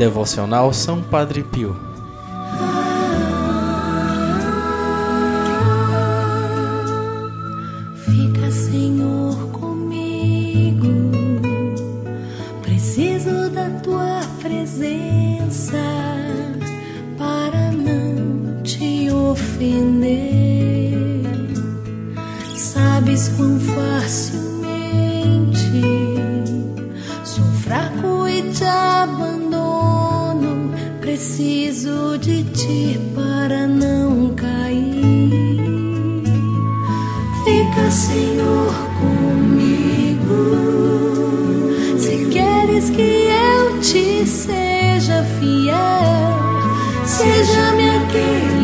[0.00, 1.89] Devocional São Padre Pio.
[32.54, 35.60] Ti para não cair.
[37.44, 40.36] Fica, Senhor, comigo.
[41.98, 46.36] Se queres que eu te seja fiel,
[47.06, 48.59] seja-me aquele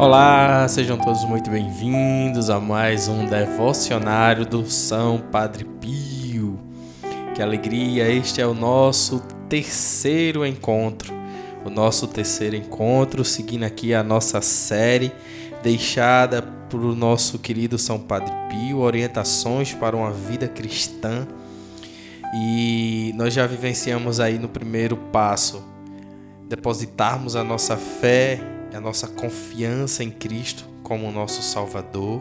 [0.00, 6.58] Olá, sejam todos muito bem-vindos a mais um devocionário do São Padre Pio.
[7.34, 11.12] Que alegria, este é o nosso terceiro encontro.
[11.66, 15.12] O nosso terceiro encontro, seguindo aqui a nossa série
[15.62, 21.28] deixada por o nosso querido São Padre Pio, orientações para uma vida cristã.
[22.34, 25.62] E nós já vivenciamos aí no primeiro passo
[26.48, 32.20] depositarmos a nossa fé a nossa confiança em Cristo como nosso Salvador.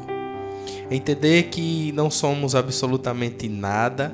[0.92, 4.14] Entender que não somos absolutamente nada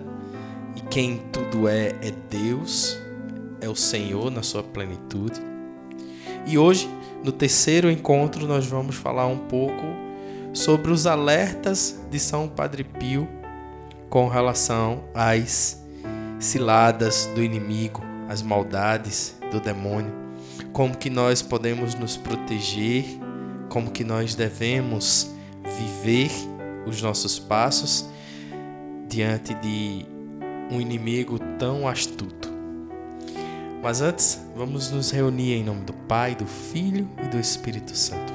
[0.75, 2.97] e quem tudo é é Deus,
[3.61, 5.41] é o Senhor na sua plenitude.
[6.45, 6.89] E hoje,
[7.23, 9.83] no terceiro encontro, nós vamos falar um pouco
[10.53, 13.27] sobre os alertas de São Padre Pio
[14.09, 15.83] com relação às
[16.39, 20.24] ciladas do inimigo, às maldades do demônio,
[20.71, 23.05] como que nós podemos nos proteger,
[23.69, 25.31] como que nós devemos
[25.63, 26.31] viver
[26.85, 28.09] os nossos passos
[29.07, 30.05] diante de
[30.71, 32.53] um inimigo tão astuto.
[33.81, 38.33] Mas antes, vamos nos reunir em nome do Pai, do Filho e do Espírito Santo.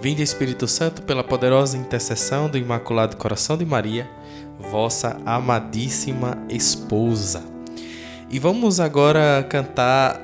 [0.00, 4.08] Vinde Espírito Santo pela poderosa intercessão do Imaculado Coração de Maria,
[4.58, 7.42] vossa amadíssima esposa.
[8.30, 10.20] E vamos agora cantar,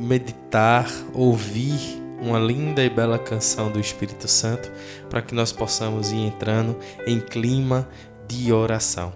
[0.00, 1.78] meditar, ouvir
[2.20, 4.70] uma linda e bela canção do Espírito Santo
[5.08, 7.88] para que nós possamos ir entrando em clima
[8.28, 9.12] de oração.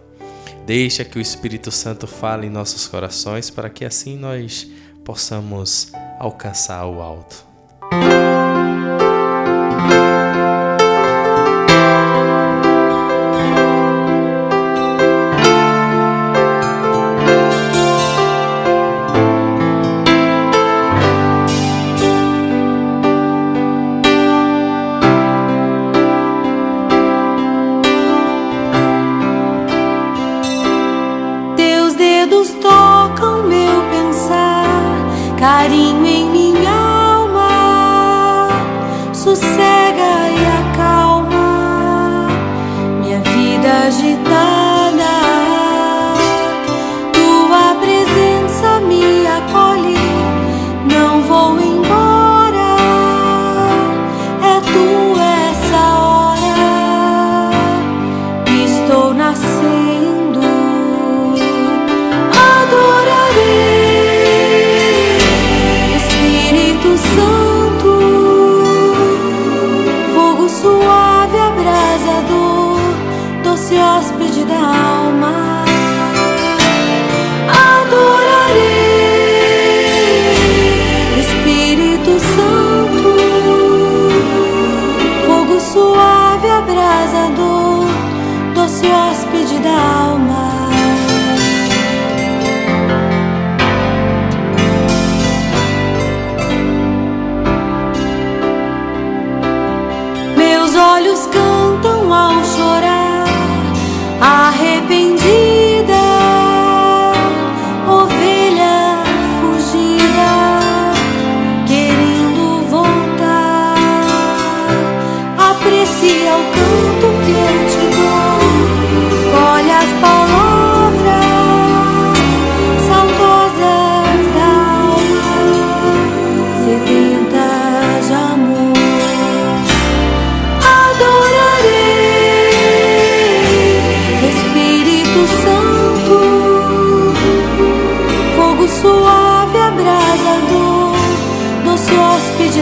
[0.67, 4.71] Deixa que o Espírito Santo fale em nossos corações para que assim nós
[5.05, 7.54] possamos alcançar o alto.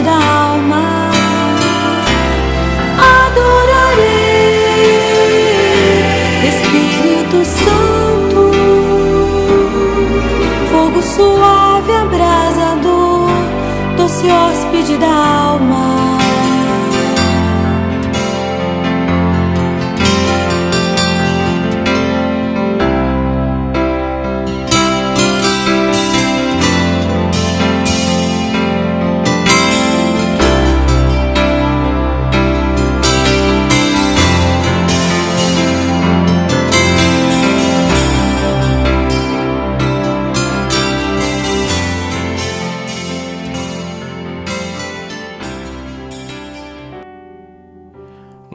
[0.03, 1.11] da alma.
[3.23, 4.27] Adorarei,
[6.47, 8.51] Espírito Santo,
[10.71, 13.29] fogo suave, abrasador,
[13.97, 16.22] doce hóspede da alma.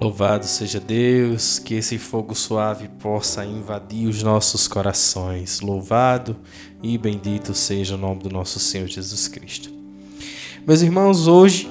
[0.08, 5.60] Louvado seja Deus, que esse fogo suave possa invadir os nossos corações.
[5.60, 6.34] Louvado
[6.82, 9.70] e bendito seja o nome do nosso Senhor Jesus Cristo.
[10.66, 11.70] Meus irmãos, hoje,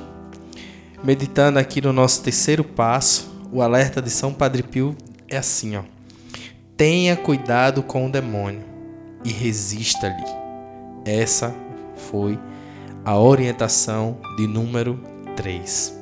[1.04, 4.96] meditando aqui no nosso terceiro passo, o alerta de São Padre Pio
[5.28, 5.82] é assim, ó.
[6.78, 8.64] Tenha cuidado com o demônio
[9.26, 10.24] e resista-lhe.
[11.04, 11.56] Essa
[12.12, 12.38] foi
[13.04, 15.02] a orientação de número
[15.36, 15.97] 3.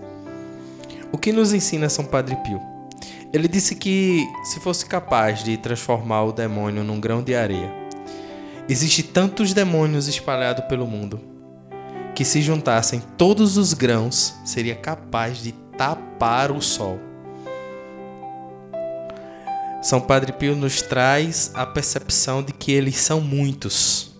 [1.15, 2.59] O que nos ensina São Padre Pio?
[3.31, 7.73] Ele disse que se fosse capaz de transformar o demônio num grão de areia,
[8.67, 11.21] existe tantos demônios espalhados pelo mundo
[12.13, 16.99] que se juntassem todos os grãos seria capaz de tapar o sol.
[19.81, 24.13] São Padre Pio nos traz a percepção de que eles são muitos.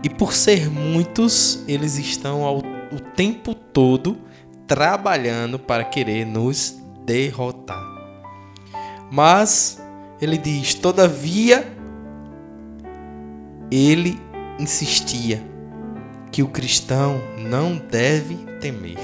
[0.00, 4.30] E por ser muitos, eles estão ao, o tempo todo
[4.72, 6.74] trabalhando para querer nos
[7.04, 7.84] derrotar.
[9.10, 9.78] Mas
[10.18, 11.70] ele diz: todavia,
[13.70, 14.18] ele
[14.58, 15.42] insistia
[16.30, 18.96] que o cristão não deve temer.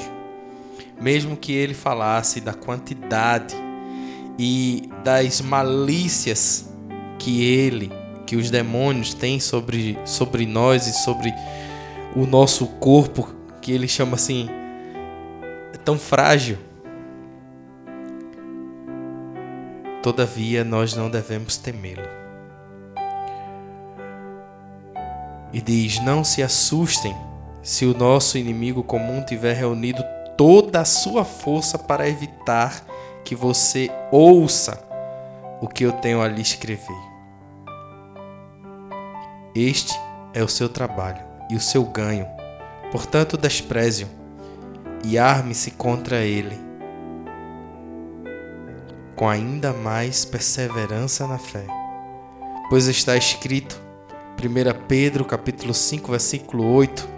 [0.98, 3.54] Mesmo que ele falasse da quantidade
[4.38, 6.66] e das malícias
[7.18, 7.92] que ele,
[8.24, 11.30] que os demônios têm sobre, sobre nós e sobre
[12.16, 13.28] o nosso corpo,
[13.60, 14.48] que ele chama assim
[15.88, 16.58] tão frágil.
[20.02, 22.06] Todavia, nós não devemos temê-lo.
[25.50, 27.16] E diz: Não se assustem
[27.62, 30.04] se o nosso inimigo comum tiver reunido
[30.36, 32.84] toda a sua força para evitar
[33.24, 34.86] que você ouça
[35.58, 37.00] o que eu tenho a lhe escrever.
[39.54, 39.98] Este
[40.34, 42.26] é o seu trabalho e o seu ganho.
[42.92, 44.17] Portanto, despreze-o
[45.04, 46.58] e arme-se contra ele,
[49.14, 51.66] com ainda mais perseverança na fé.
[52.68, 53.80] Pois está escrito,
[54.38, 57.08] 1 Pedro capítulo 5, versículo 8,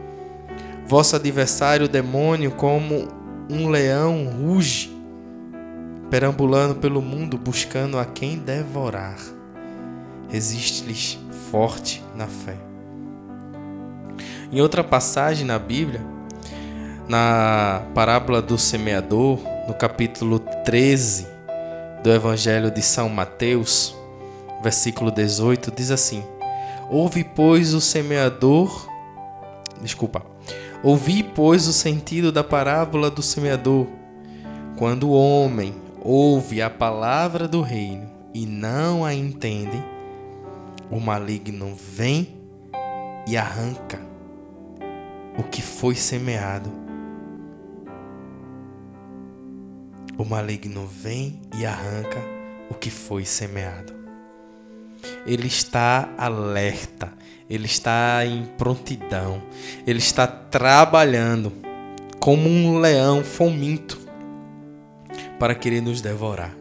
[0.87, 3.07] Vosso adversário o demônio como
[3.49, 4.91] um leão ruge,
[6.11, 9.17] perambulando pelo mundo buscando a quem devorar.
[10.29, 11.19] Resiste-lhes
[11.51, 12.57] forte na fé.
[14.53, 16.01] Em outra passagem na Bíblia,
[17.11, 21.27] na parábola do semeador, no capítulo 13
[22.05, 23.97] do Evangelho de São Mateus,
[24.63, 26.23] versículo 18, diz assim:
[26.89, 28.89] Ouve, pois, o semeador.
[29.83, 30.25] Desculpa.
[30.85, 33.89] Ouvi, pois, o sentido da parábola do semeador.
[34.79, 39.83] Quando o homem ouve a palavra do reino e não a entende,
[40.89, 42.37] o maligno vem
[43.27, 43.99] e arranca
[45.37, 46.89] o que foi semeado
[50.21, 52.19] o maligno vem e arranca
[52.69, 53.93] o que foi semeado.
[55.25, 57.13] Ele está alerta,
[57.49, 59.43] ele está em prontidão,
[59.87, 61.53] ele está trabalhando
[62.19, 63.99] como um leão faminto
[65.39, 66.55] para querer nos devorar,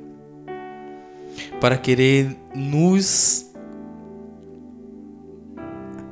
[1.60, 3.52] para querer nos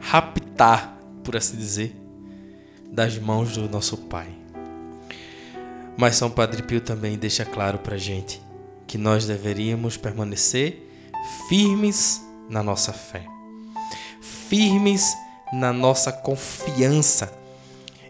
[0.02, 1.96] raptar, por assim dizer,
[2.92, 4.28] das mãos do nosso Pai.
[5.98, 8.42] Mas São Padre Pio também deixa claro para gente
[8.86, 10.88] que nós deveríamos permanecer
[11.50, 13.26] firmes na nossa fé,
[14.22, 15.14] firmes
[15.52, 17.34] na nossa confiança.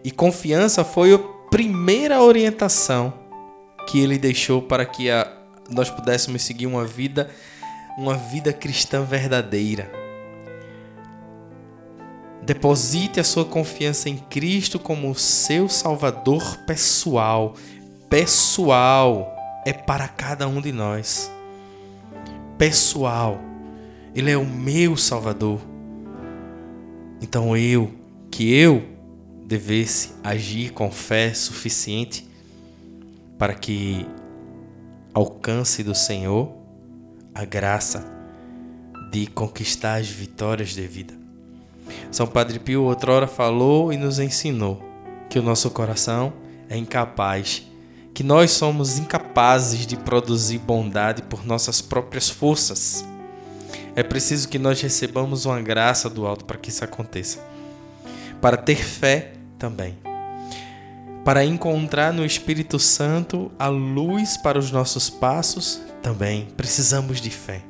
[0.03, 3.13] E confiança foi a primeira orientação
[3.87, 5.31] que ele deixou para que a,
[5.69, 7.29] nós pudéssemos seguir uma vida,
[7.97, 9.96] uma vida cristã verdadeira.
[12.47, 17.53] Deposite a sua confiança em Cristo como seu Salvador pessoal
[18.09, 19.35] pessoal
[19.65, 21.29] é para cada um de nós.
[22.57, 23.37] Pessoal.
[24.15, 25.59] Ele é o meu Salvador.
[27.21, 27.93] Então eu,
[28.31, 28.87] que eu
[29.45, 32.25] devesse agir com fé suficiente
[33.37, 34.07] para que
[35.13, 36.55] alcance do Senhor
[37.35, 38.09] a graça
[39.11, 41.16] de conquistar as vitórias de vida.
[42.11, 44.81] São Padre Pio outrora falou e nos ensinou
[45.29, 46.33] que o nosso coração
[46.69, 47.65] é incapaz,
[48.13, 53.05] que nós somos incapazes de produzir bondade por nossas próprias forças.
[53.95, 57.39] É preciso que nós recebamos uma graça do alto para que isso aconteça.
[58.41, 59.97] Para ter fé também.
[61.23, 67.61] Para encontrar no Espírito Santo a luz para os nossos passos também precisamos de fé.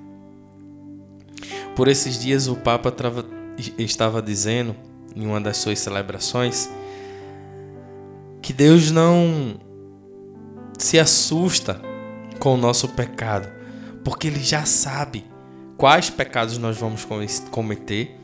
[1.75, 3.24] Por esses dias o Papa estava
[4.21, 4.75] dizendo
[5.15, 6.69] em uma das suas celebrações
[8.41, 9.59] que Deus não
[10.77, 11.81] se assusta
[12.39, 13.49] com o nosso pecado,
[14.03, 15.25] porque Ele já sabe
[15.75, 17.05] quais pecados nós vamos
[17.51, 18.15] cometer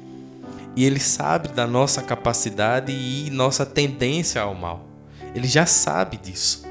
[0.75, 4.87] e Ele sabe da nossa capacidade e nossa tendência ao mal.
[5.35, 6.63] Ele já sabe disso.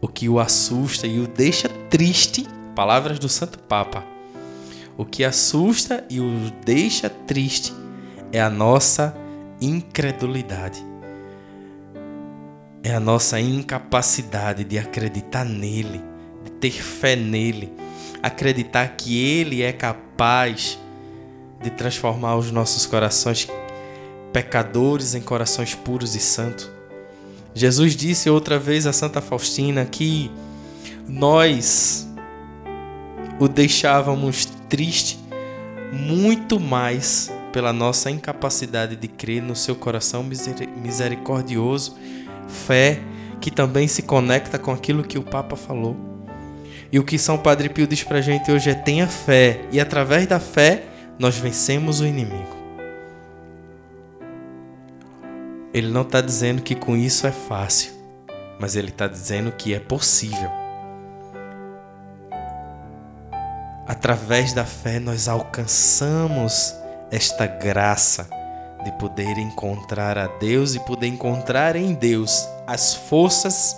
[0.00, 4.09] O que o assusta e o deixa triste, palavras do Santo Papa.
[4.96, 7.72] O que assusta e o deixa triste
[8.32, 9.16] é a nossa
[9.60, 10.90] incredulidade
[12.82, 16.02] é a nossa incapacidade de acreditar nele,
[16.44, 17.72] de ter fé nele,
[18.22, 20.78] acreditar que ele é capaz
[21.62, 23.48] de transformar os nossos corações
[24.32, 26.70] pecadores em corações puros e santos.
[27.54, 30.30] Jesus disse outra vez a Santa Faustina que
[31.06, 32.08] nós
[33.38, 35.18] o deixávamos triste
[35.92, 41.96] muito mais pela nossa incapacidade de crer no seu coração misericordioso
[42.48, 43.00] fé
[43.40, 45.96] que também se conecta com aquilo que o Papa falou.
[46.92, 50.26] E o que São Padre Pio diz pra gente hoje é: tenha fé, e através
[50.26, 50.84] da fé
[51.18, 52.58] nós vencemos o inimigo.
[55.72, 57.92] Ele não está dizendo que com isso é fácil,
[58.58, 60.59] mas ele está dizendo que é possível.
[63.90, 66.72] Através da fé nós alcançamos
[67.10, 68.30] esta graça
[68.84, 73.76] de poder encontrar a Deus e poder encontrar em Deus as forças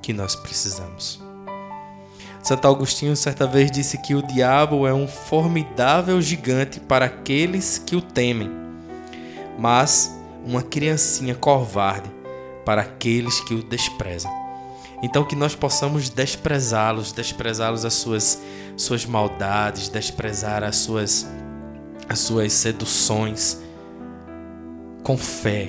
[0.00, 1.20] que nós precisamos.
[2.40, 7.96] Santo Agostinho certa vez disse que o diabo é um formidável gigante para aqueles que
[7.96, 8.48] o temem,
[9.58, 12.08] mas uma criancinha covarde
[12.64, 14.30] para aqueles que o desprezam.
[15.02, 18.40] Então que nós possamos desprezá-los, desprezá-los as suas
[18.80, 21.26] suas maldades, desprezar as suas
[22.08, 23.60] as suas seduções,
[25.04, 25.68] com fé,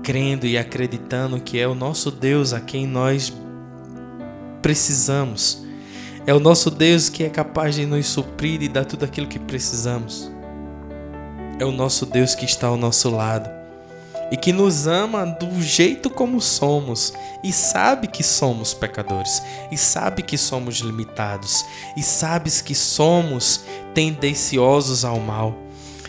[0.00, 3.32] crendo e acreditando que é o nosso Deus a quem nós
[4.60, 5.60] precisamos.
[6.24, 9.40] É o nosso Deus que é capaz de nos suprir e dar tudo aquilo que
[9.40, 10.30] precisamos.
[11.58, 13.61] É o nosso Deus que está ao nosso lado
[14.32, 17.12] e que nos ama do jeito como somos
[17.44, 21.64] e sabe que somos pecadores e sabe que somos limitados
[21.96, 25.62] e sabes que somos tendenciosos ao mal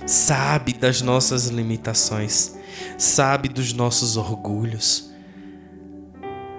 [0.06, 2.56] sabe das nossas limitações,
[2.98, 5.12] sabe dos nossos orgulhos,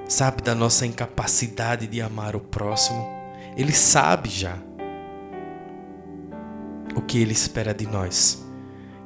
[0.09, 3.07] sabe da nossa incapacidade de amar o próximo.
[3.57, 4.59] Ele sabe já
[6.97, 8.45] o que ele espera de nós,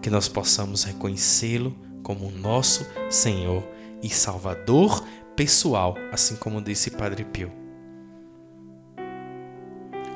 [0.00, 1.74] que nós possamos reconhecê-lo
[2.08, 3.62] como nosso Senhor
[4.02, 5.04] e Salvador
[5.36, 7.52] pessoal, assim como disse Padre Pio.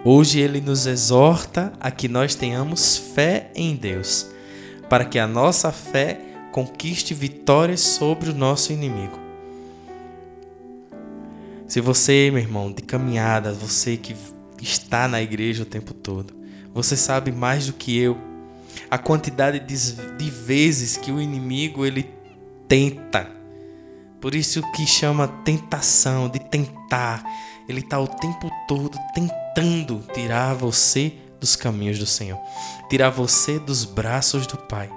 [0.02, 4.26] Hoje ele nos exorta a que nós tenhamos fé em Deus,
[4.88, 6.18] para que a nossa fé
[6.50, 9.18] conquiste vitórias sobre o nosso inimigo.
[11.68, 14.16] Se você, meu irmão, de caminhada, você que
[14.62, 16.32] está na igreja o tempo todo,
[16.72, 18.31] você sabe mais do que eu
[18.92, 22.10] a quantidade de, de vezes que o inimigo ele
[22.68, 23.26] tenta.
[24.20, 27.24] Por isso que chama tentação, de tentar.
[27.66, 32.38] Ele está o tempo todo tentando tirar você dos caminhos do Senhor,
[32.90, 34.90] tirar você dos braços do Pai.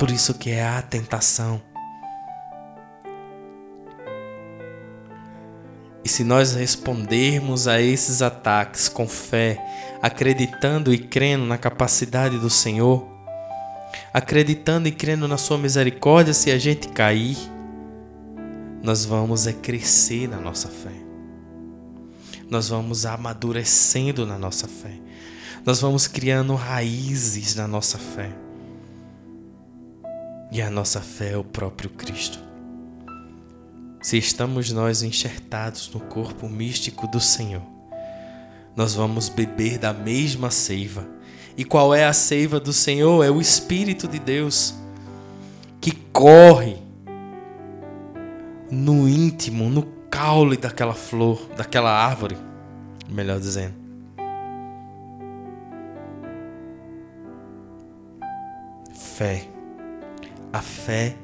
[0.00, 1.62] Por isso que é a tentação.
[6.06, 9.58] E se nós respondermos a esses ataques com fé,
[10.00, 13.04] acreditando e crendo na capacidade do Senhor,
[14.14, 17.36] acreditando e crendo na sua misericórdia, se a gente cair,
[18.80, 21.06] nós vamos é crescer na nossa fé
[22.48, 24.92] nós vamos amadurecendo na nossa fé.
[25.64, 28.30] Nós vamos criando raízes na nossa fé.
[30.52, 32.38] E a nossa fé é o próprio Cristo.
[34.06, 37.64] Se estamos nós enxertados no corpo místico do Senhor,
[38.76, 41.04] nós vamos beber da mesma seiva.
[41.56, 43.24] E qual é a seiva do Senhor?
[43.24, 44.76] É o Espírito de Deus
[45.80, 46.76] que corre
[48.70, 52.36] no íntimo, no caule daquela flor, daquela árvore,
[53.08, 53.74] melhor dizendo.
[58.94, 59.48] fé.
[60.52, 61.16] A fé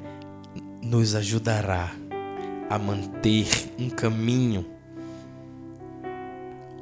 [0.81, 2.02] nos ajudará
[2.73, 4.65] a manter um caminho,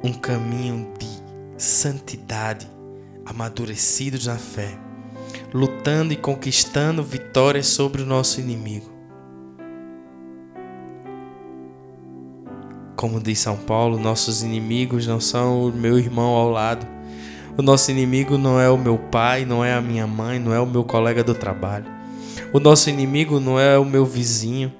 [0.02, 1.06] um caminho de
[1.62, 2.66] santidade,
[3.26, 4.70] amadurecidos na fé,
[5.52, 8.90] lutando e conquistando vitórias sobre o nosso inimigo.
[12.96, 16.86] Como diz São Paulo, nossos inimigos não são o meu irmão ao lado.
[17.58, 20.60] O nosso inimigo não é o meu pai, não é a minha mãe, não é
[20.60, 21.84] o meu colega do trabalho.
[22.50, 24.72] O nosso inimigo não é o meu vizinho.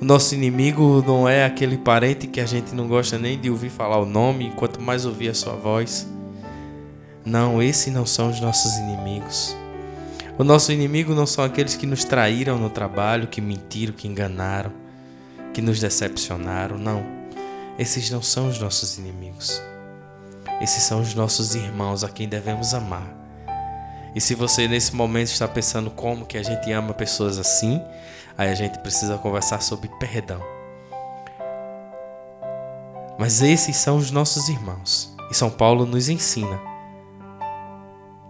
[0.00, 3.68] O nosso inimigo não é aquele parente que a gente não gosta nem de ouvir
[3.68, 6.08] falar o nome, quanto mais ouvir a sua voz.
[7.22, 9.54] Não, esses não são os nossos inimigos.
[10.38, 14.72] O nosso inimigo não são aqueles que nos traíram no trabalho, que mentiram, que enganaram,
[15.52, 16.78] que nos decepcionaram.
[16.78, 17.04] Não.
[17.78, 19.60] Esses não são os nossos inimigos.
[20.62, 23.20] Esses são os nossos irmãos a quem devemos amar.
[24.14, 27.82] E se você nesse momento está pensando como que a gente ama pessoas assim,
[28.36, 30.40] aí a gente precisa conversar sobre perdão.
[33.18, 35.14] Mas esses são os nossos irmãos.
[35.30, 36.58] E São Paulo nos ensina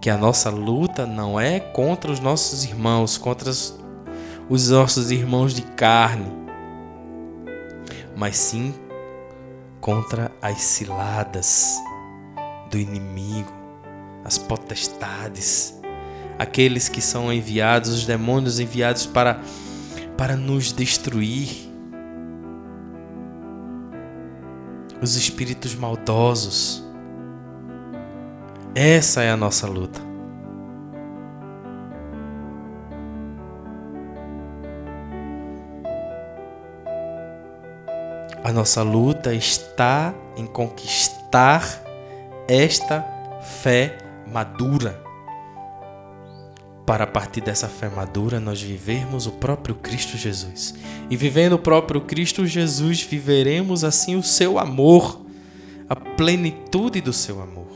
[0.00, 5.62] que a nossa luta não é contra os nossos irmãos, contra os nossos irmãos de
[5.62, 6.26] carne,
[8.16, 8.74] mas sim
[9.80, 11.78] contra as ciladas
[12.70, 13.52] do inimigo,
[14.24, 15.80] as potestades,
[16.38, 19.40] aqueles que são enviados, os demônios enviados para
[20.20, 21.48] para nos destruir.
[25.00, 26.84] Os espíritos maldosos.
[28.74, 29.98] Essa é a nossa luta.
[38.44, 41.64] A nossa luta está em conquistar
[42.46, 43.02] esta
[43.40, 43.96] fé
[44.30, 45.00] madura.
[46.86, 50.74] Para a partir dessa fé madura nós vivermos o próprio Cristo Jesus.
[51.08, 55.20] E vivendo o próprio Cristo Jesus, viveremos assim o seu amor,
[55.88, 57.70] a plenitude do seu amor.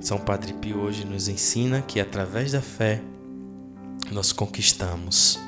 [0.00, 3.00] São Padre Pio hoje nos ensina que através da fé
[4.12, 5.38] nós conquistamos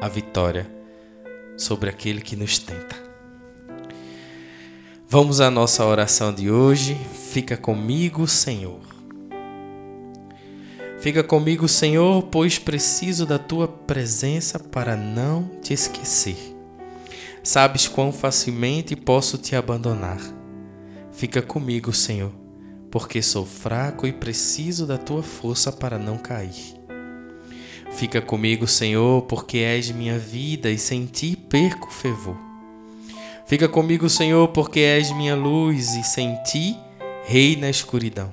[0.00, 0.70] a vitória
[1.56, 3.07] sobre aquele que nos tenta.
[5.10, 6.94] Vamos à nossa oração de hoje.
[7.14, 8.80] Fica comigo, Senhor.
[11.00, 16.36] Fica comigo, Senhor, pois preciso da tua presença para não te esquecer.
[17.42, 20.20] Sabes quão facilmente posso te abandonar.
[21.10, 22.32] Fica comigo, Senhor,
[22.90, 26.76] porque sou fraco e preciso da tua força para não cair.
[27.92, 32.47] Fica comigo, Senhor, porque és minha vida e sem ti perco fervor.
[33.48, 36.76] Fica comigo, Senhor, porque és minha luz e sem ti
[37.24, 38.30] rei na escuridão.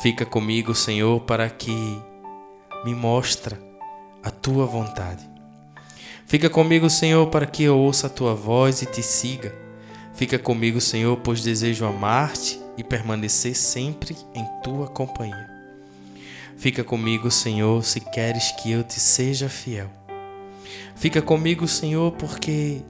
[0.00, 1.74] Fica comigo, Senhor, para que
[2.84, 3.60] me mostra
[4.22, 5.28] a tua vontade.
[6.24, 9.52] Fica comigo, Senhor, para que eu ouça a tua voz e te siga.
[10.14, 15.50] Fica comigo, Senhor, pois desejo amar-te e permanecer sempre em tua companhia.
[16.56, 19.90] Fica comigo, Senhor, se queres que eu te seja fiel.
[20.94, 22.82] Fica comigo, Senhor, porque,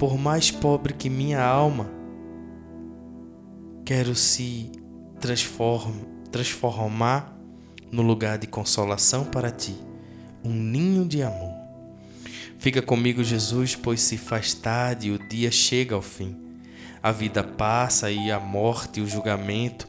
[0.00, 1.90] por mais pobre que minha alma,
[3.84, 4.72] quero se
[6.30, 7.36] transformar
[7.92, 9.76] no lugar de consolação para ti,
[10.42, 11.52] um ninho de amor.
[12.56, 16.34] Fica comigo, Jesus, pois se faz tarde e o dia chega ao fim.
[17.02, 19.86] A vida passa e a morte, o julgamento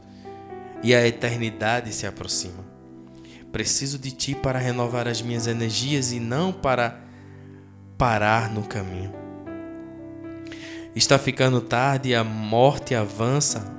[0.82, 2.66] e a eternidade se aproximam.
[3.50, 7.00] Preciso de ti para renovar as minhas energias e não para
[7.96, 9.21] parar no caminho.
[10.94, 13.72] Está ficando tarde e a morte avança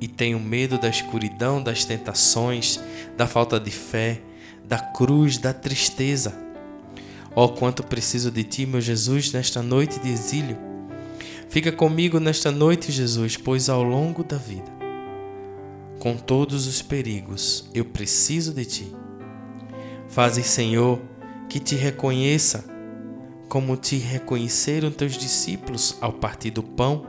[0.00, 2.80] e tenho medo da escuridão, das tentações,
[3.16, 4.20] da falta de fé,
[4.64, 6.34] da cruz, da tristeza.
[7.34, 10.56] Oh, quanto preciso de ti, meu Jesus, nesta noite de exílio.
[11.48, 14.74] Fica comigo nesta noite, Jesus, pois ao longo da vida
[16.04, 18.94] com todos os perigos, eu preciso de ti.
[20.06, 21.00] Faze, Senhor,
[21.48, 22.62] que te reconheça
[23.48, 27.06] como te reconheceram teus discípulos ao partir do pão,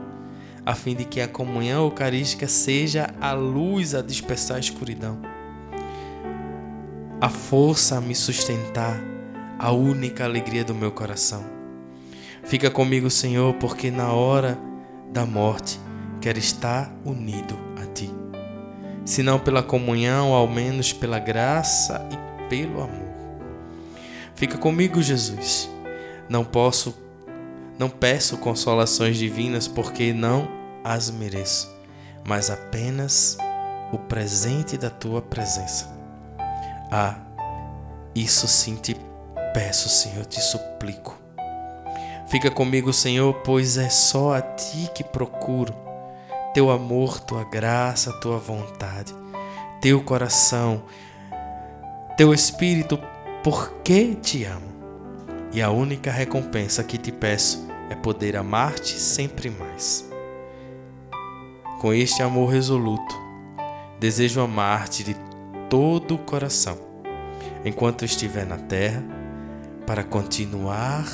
[0.64, 5.20] a fim de que a comunhão eucarística seja a luz a dispersar a escuridão.
[7.20, 9.00] A força a me sustentar,
[9.58, 11.44] a única alegria do meu coração.
[12.44, 14.58] Fica comigo, Senhor, porque na hora
[15.12, 15.80] da morte
[16.20, 17.66] quero estar unido
[19.06, 23.06] se não pela comunhão, ao menos pela graça e pelo amor.
[24.34, 25.70] Fica comigo, Jesus.
[26.28, 26.96] Não posso,
[27.78, 30.48] não peço consolações divinas porque não
[30.82, 31.74] as mereço,
[32.26, 33.38] mas apenas
[33.92, 35.94] o presente da tua presença.
[36.90, 37.16] Ah,
[38.14, 38.96] isso sim te
[39.52, 41.18] peço, Senhor, te suplico.
[42.28, 45.74] Fica comigo, Senhor, pois é só a ti que procuro.
[46.52, 49.14] Teu amor, tua graça, tua vontade,
[49.80, 50.82] teu coração,
[52.16, 52.98] teu espírito,
[53.44, 54.75] porque te amo.
[55.56, 60.06] E a única recompensa que te peço é poder amar-te sempre mais.
[61.80, 63.14] Com este amor resoluto,
[63.98, 65.16] desejo amar-te de
[65.70, 66.76] todo o coração,
[67.64, 69.02] enquanto estiver na terra,
[69.86, 71.06] para continuar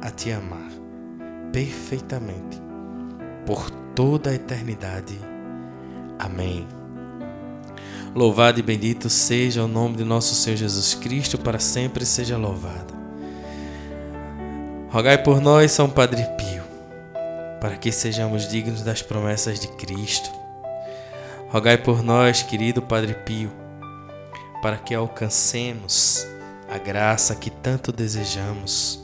[0.00, 0.72] a te amar
[1.52, 2.60] perfeitamente
[3.46, 5.16] por toda a eternidade.
[6.18, 6.66] Amém.
[8.12, 13.01] Louvado e bendito seja o nome de nosso Senhor Jesus Cristo, para sempre seja louvado.
[14.92, 16.62] Rogai por nós, São Padre Pio,
[17.62, 20.30] para que sejamos dignos das promessas de Cristo.
[21.48, 23.50] Rogai por nós, querido Padre Pio,
[24.60, 26.26] para que alcancemos
[26.68, 29.02] a graça que tanto desejamos,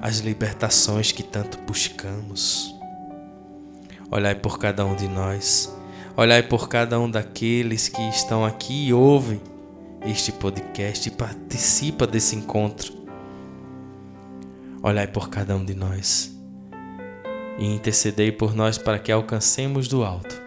[0.00, 2.72] as libertações que tanto buscamos.
[4.12, 5.76] Olhai por cada um de nós,
[6.16, 9.40] olhai por cada um daqueles que estão aqui e ouvem
[10.06, 12.95] este podcast e participa desse encontro.
[14.86, 16.32] Olhai por cada um de nós
[17.58, 20.40] e intercedei por nós para que alcancemos do alto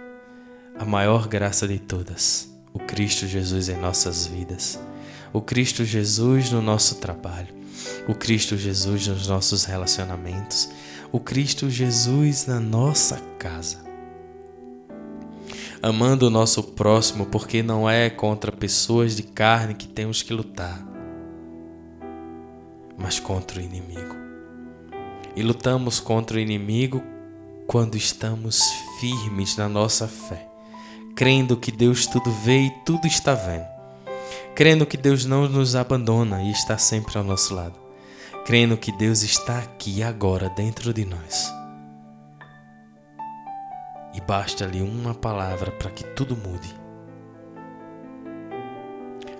[0.78, 4.80] a maior graça de todas, o Cristo Jesus em nossas vidas,
[5.34, 7.54] o Cristo Jesus no nosso trabalho,
[8.08, 10.70] o Cristo Jesus nos nossos relacionamentos,
[11.12, 13.80] o Cristo Jesus na nossa casa.
[15.82, 20.82] Amando o nosso próximo, porque não é contra pessoas de carne que temos que lutar,
[22.98, 24.19] mas contra o inimigo.
[25.40, 27.02] E lutamos contra o inimigo
[27.66, 28.62] quando estamos
[29.00, 30.46] firmes na nossa fé,
[31.16, 33.66] crendo que Deus tudo vê e tudo está vendo,
[34.54, 37.80] crendo que Deus não nos abandona e está sempre ao nosso lado,
[38.46, 41.50] crendo que Deus está aqui agora dentro de nós.
[44.14, 46.76] E basta-lhe uma palavra para que tudo mude.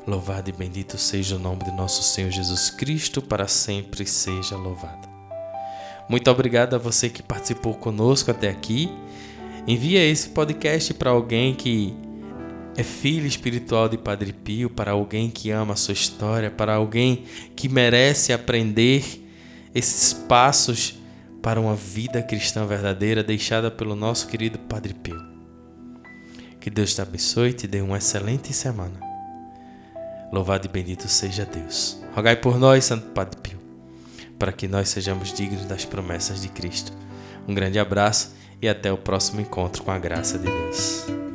[0.08, 5.09] Louvado e bendito seja o nome de nosso Senhor Jesus Cristo, para sempre seja louvado.
[6.10, 8.92] Muito obrigado a você que participou conosco até aqui.
[9.68, 11.94] Envia esse podcast para alguém que
[12.76, 17.26] é filho espiritual de Padre Pio, para alguém que ama a sua história, para alguém
[17.56, 19.04] que merece aprender
[19.76, 20.98] esses passos
[21.42, 25.20] para uma vida cristã verdadeira deixada pelo nosso querido Padre Pio.
[26.60, 29.00] Que Deus te abençoe e te dê uma excelente semana.
[30.32, 32.02] Louvado e bendito seja Deus.
[32.14, 33.49] Rogai por nós, Santo Padre Pio,
[34.40, 36.94] para que nós sejamos dignos das promessas de Cristo.
[37.48, 41.29] Um grande abraço e até o próximo encontro com a graça de Deus.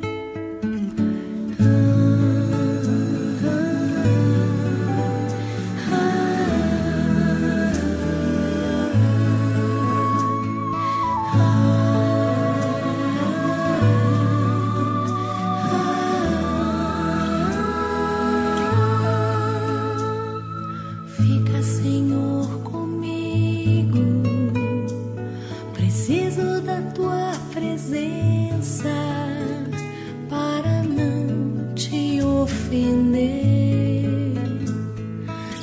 [32.75, 34.03] Ofender.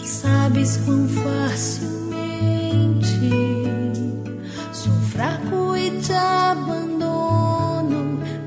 [0.02, 2.12] Sabes quão facilmente
[4.72, 6.60] sou fraco e te abandono.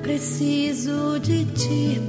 [0.01, 2.01] Preciso de ti